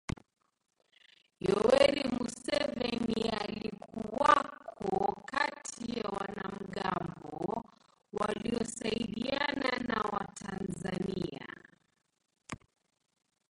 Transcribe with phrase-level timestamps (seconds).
[1.47, 7.63] Yoweri Museveni alikuwako kati ya wanamgambo
[8.13, 11.47] waliosaidiana na Watanzania